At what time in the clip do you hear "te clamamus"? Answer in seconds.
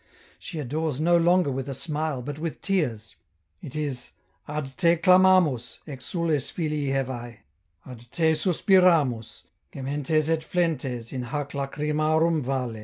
4.75-5.77